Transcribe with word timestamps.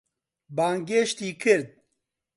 بانگێشتی 0.57 1.29
کرد. 1.41 1.69